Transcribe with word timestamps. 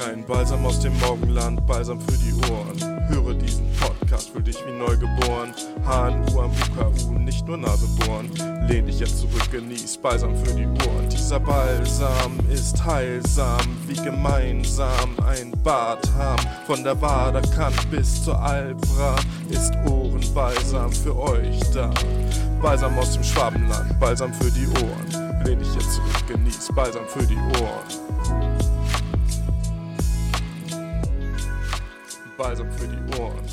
Kein 0.00 0.24
Balsam 0.24 0.64
aus 0.64 0.80
dem 0.80 0.98
Morgenland, 1.00 1.66
Balsam 1.66 2.00
für 2.00 2.16
die 2.16 2.32
Ohren. 2.50 3.08
Höre 3.08 3.34
diesen 3.34 3.70
Podcast, 3.74 4.30
fühl 4.30 4.42
dich 4.42 4.56
wie 4.66 4.72
neugeboren. 4.72 5.52
HNU 5.84 6.40
am 6.40 6.50
UKU, 6.50 7.18
nicht 7.18 7.46
nur 7.46 7.58
Nase 7.58 7.86
bohren. 7.98 8.30
Lehn 8.66 8.86
dich 8.86 8.98
jetzt 8.98 9.18
zurück, 9.18 9.50
genieß 9.52 9.98
Balsam 9.98 10.34
für 10.36 10.54
die 10.54 10.64
Ohren. 10.66 11.06
Dieser 11.10 11.38
Balsam 11.38 12.38
ist 12.50 12.82
heilsam, 12.82 13.60
wie 13.86 14.02
gemeinsam 14.02 15.10
ein 15.26 15.52
Bad 15.62 16.10
haben. 16.16 16.46
Von 16.66 16.82
der 16.82 16.98
Waderkant 17.02 17.90
bis 17.90 18.24
zur 18.24 18.40
Albra 18.40 19.16
ist 19.50 19.74
Ohrenbalsam 19.86 20.92
für 20.92 21.14
euch 21.14 21.60
da. 21.74 21.90
Balsam 22.62 22.98
aus 22.98 23.12
dem 23.12 23.24
Schwabenland, 23.24 24.00
Balsam 24.00 24.32
für 24.32 24.50
die 24.50 24.66
Ohren. 24.66 25.44
Lehn 25.44 25.58
dich 25.58 25.74
jetzt 25.74 25.92
zurück, 25.92 26.26
genieß 26.26 26.70
Balsam 26.74 27.04
für 27.06 27.26
die 27.26 27.36
Ohren. 27.36 28.39
Balsam 32.40 32.72
für 32.72 32.88
die 32.88 33.20
Ohren. 33.20 33.44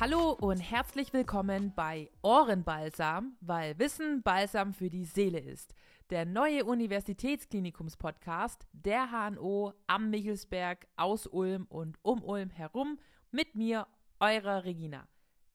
Hallo 0.00 0.30
und 0.30 0.58
herzlich 0.58 1.12
willkommen 1.12 1.74
bei 1.76 2.08
Ohrenbalsam, 2.22 3.36
weil 3.42 3.78
Wissen 3.78 4.22
Balsam 4.22 4.72
für 4.72 4.88
die 4.88 5.04
Seele 5.04 5.38
ist. 5.38 5.74
Der 6.08 6.24
neue 6.24 6.64
Universitätsklinikumspodcast 6.64 8.66
der 8.72 9.10
HNO 9.10 9.74
am 9.86 10.08
Michelsberg, 10.08 10.86
aus 10.96 11.26
Ulm 11.26 11.66
und 11.68 11.98
um 12.00 12.24
Ulm 12.24 12.48
herum 12.48 12.98
mit 13.30 13.54
mir, 13.54 13.86
eurer 14.20 14.64
Regina. 14.64 15.06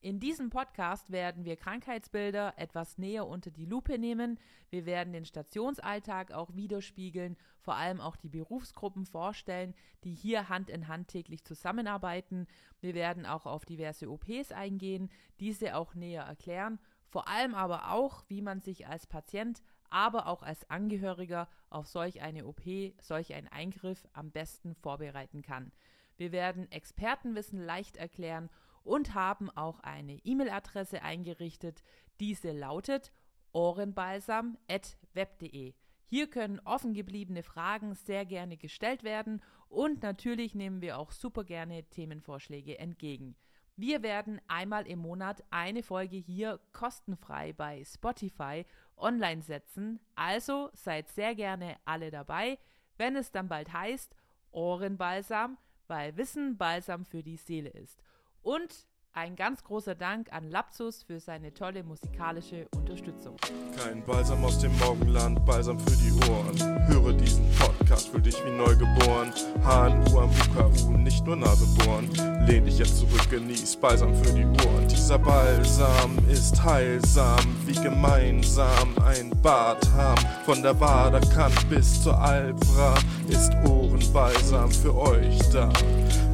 In 0.04 0.20
diesem 0.20 0.50
Podcast 0.50 1.14
werden 1.14 1.46
wir 1.46 1.56
Krankheitsbilder 1.56 2.56
etwas 2.58 2.98
näher 2.98 3.26
unter 3.26 3.52
die 3.52 3.64
Lupe 3.64 3.98
nehmen. 3.98 4.38
Wir 4.70 4.86
werden 4.86 5.14
den 5.14 5.24
Stationsalltag 5.24 6.34
auch 6.34 6.54
widerspiegeln, 6.54 7.38
vor 7.62 7.76
allem 7.76 8.02
auch 8.02 8.18
die 8.18 8.28
Berufsgruppen 8.28 9.06
vorstellen, 9.06 9.74
die 10.04 10.14
hier 10.14 10.50
Hand 10.50 10.70
in 10.70 10.90
Hand 10.90 11.08
täglich 11.08 11.46
zusammenarbeiten. 11.46 12.48
Wir 12.82 12.96
werden 12.96 13.26
auch 13.26 13.46
auf 13.46 13.64
diverse 13.64 14.10
OPs 14.10 14.52
eingehen, 14.52 15.10
diese 15.40 15.78
auch 15.78 15.96
näher 15.96 16.24
erklären, 16.24 16.80
vor 17.08 17.30
allem 17.30 17.56
aber 17.56 17.90
auch, 17.94 18.26
wie 18.28 18.42
man 18.42 18.60
sich 18.60 18.86
als 18.86 19.08
Patient, 19.08 19.64
aber 19.90 20.28
auch 20.28 20.44
als 20.44 20.70
Angehöriger 20.70 21.48
auf 21.70 21.88
solch 21.88 22.22
eine 22.22 22.46
OP, 22.46 22.64
solch 23.00 23.34
einen 23.34 23.48
Eingriff 23.48 24.06
am 24.12 24.32
besten 24.32 24.76
vorbereiten 24.76 25.44
kann. 25.44 25.72
Wir 26.18 26.34
werden 26.34 26.70
Expertenwissen 26.74 27.64
leicht 27.64 27.96
erklären 27.96 28.50
und 28.84 29.14
haben 29.14 29.50
auch 29.52 29.80
eine 29.80 30.20
E-Mail-Adresse 30.24 31.02
eingerichtet. 31.02 31.82
Diese 32.20 32.52
lautet 32.52 33.14
ohrenbalsam.web.de. 33.54 35.74
Hier 36.06 36.30
können 36.30 36.60
offen 36.60 36.94
gebliebene 36.94 37.44
Fragen 37.44 37.96
sehr 37.96 38.26
gerne 38.26 38.58
gestellt 38.58 39.04
werden 39.04 39.42
und 39.68 40.04
natürlich 40.04 40.54
nehmen 40.54 40.82
wir 40.82 41.00
auch 41.00 41.12
super 41.12 41.44
gerne 41.44 41.84
Themenvorschläge 41.86 42.78
entgegen. 42.78 43.36
Wir 43.76 44.04
werden 44.04 44.40
einmal 44.48 44.86
im 44.86 45.00
Monat 45.00 45.44
eine 45.50 45.82
Folge 45.82 46.18
hier 46.18 46.60
kostenfrei 46.74 47.54
bei 47.54 47.84
Spotify 47.84 48.68
online 48.96 49.42
setzen, 49.42 50.00
also 50.16 50.70
seid 50.74 51.10
sehr 51.10 51.34
gerne 51.34 51.78
alle 51.84 52.12
dabei, 52.12 52.60
wenn 52.98 53.16
es 53.16 53.32
dann 53.32 53.50
bald 53.50 53.74
heißt 53.74 54.16
Ohrenbalsam, 54.52 55.58
weil 55.88 56.16
Wissen 56.16 56.58
Balsam 56.58 57.06
für 57.06 57.24
die 57.24 57.38
Seele 57.38 57.70
ist. 57.70 58.04
Und 58.44 58.88
ein 59.14 59.36
ganz 59.36 59.64
großer 59.64 59.96
Dank 59.96 60.34
an 60.34 60.50
Lapsus 60.50 61.04
für 61.04 61.20
seine 61.20 61.54
tolle 61.54 61.84
musikalische 61.84 62.68
Unterstützung. 62.76 63.38
Kein 63.78 64.04
Balsam 64.04 64.44
aus 64.44 64.60
dem 64.60 64.76
Morgenland, 64.80 65.46
Balsam 65.46 65.80
für 65.80 65.96
die 65.96 66.12
Ohren. 66.30 66.88
Höre 66.88 67.14
diesen 67.14 67.48
Podcast, 67.58 68.10
fühl 68.10 68.24
dich 68.24 68.44
wie 68.44 68.50
neugeboren. 68.50 69.32
HNU 69.62 70.20
am 70.20 70.32
UKU, 70.32 70.98
nicht 70.98 71.24
nur 71.26 71.36
Nase 71.36 71.66
bohren. 71.78 72.10
Lehn 72.48 72.66
dich 72.66 72.80
jetzt 72.80 72.98
zurück, 72.98 73.30
genieß 73.30 73.76
Balsam 73.78 74.16
für 74.16 74.34
die 74.34 74.46
Ohren. 74.66 74.88
Dieser 74.88 75.20
Balsam 75.20 76.18
ist 76.28 76.62
heilsam, 76.64 77.56
wie 77.66 77.76
gemeinsam 77.76 78.98
ein 79.06 79.30
Bad 79.42 79.88
haben. 79.92 80.26
Von 80.44 80.64
der 80.64 80.78
Waderkant 80.80 81.70
bis 81.70 82.02
zur 82.02 82.20
Albra 82.20 82.96
ist 83.30 83.54
Ohrenbalsam 83.70 84.72
für 84.72 84.96
euch 84.96 85.38
da. 85.52 85.72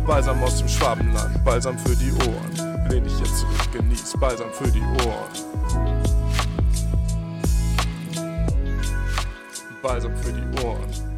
Balsam 0.09 0.41
aus 0.41 0.57
dem 0.57 0.67
Schwabenland, 0.67 1.45
Balsam 1.45 1.77
für 1.77 1.95
die 1.95 2.11
Ohren. 2.11 2.87
Lehn 2.89 3.03
dich 3.03 3.19
jetzt 3.19 3.41
zurück, 3.41 3.71
genieß 3.71 4.17
Balsam 4.19 4.49
für 4.51 4.67
die 4.67 4.81
Ohren. 5.05 5.29
Balsam 9.83 10.17
für 10.17 10.33
die 10.33 10.65
Ohren. 10.65 11.08